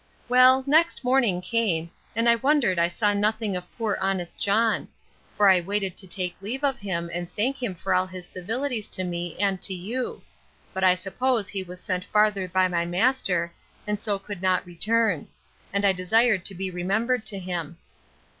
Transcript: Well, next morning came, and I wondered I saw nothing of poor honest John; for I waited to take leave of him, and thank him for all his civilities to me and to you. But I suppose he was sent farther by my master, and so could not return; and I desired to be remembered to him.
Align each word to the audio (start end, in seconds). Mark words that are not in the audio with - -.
Well, 0.27 0.63
next 0.65 1.03
morning 1.03 1.41
came, 1.41 1.91
and 2.15 2.27
I 2.27 2.33
wondered 2.33 2.79
I 2.79 2.87
saw 2.87 3.13
nothing 3.13 3.55
of 3.55 3.71
poor 3.77 3.99
honest 4.01 4.35
John; 4.35 4.87
for 5.37 5.47
I 5.47 5.59
waited 5.59 5.95
to 5.97 6.07
take 6.07 6.35
leave 6.41 6.63
of 6.63 6.79
him, 6.79 7.07
and 7.13 7.31
thank 7.35 7.61
him 7.61 7.75
for 7.75 7.93
all 7.93 8.07
his 8.07 8.25
civilities 8.25 8.87
to 8.87 9.03
me 9.03 9.37
and 9.39 9.61
to 9.61 9.75
you. 9.75 10.23
But 10.73 10.83
I 10.83 10.95
suppose 10.95 11.49
he 11.49 11.61
was 11.61 11.79
sent 11.83 12.03
farther 12.05 12.47
by 12.47 12.67
my 12.67 12.83
master, 12.83 13.53
and 13.85 13.99
so 13.99 14.17
could 14.17 14.41
not 14.41 14.65
return; 14.65 15.27
and 15.71 15.85
I 15.85 15.91
desired 15.93 16.45
to 16.45 16.55
be 16.55 16.71
remembered 16.71 17.23
to 17.27 17.37
him. 17.37 17.77